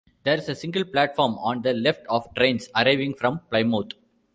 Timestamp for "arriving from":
2.75-3.41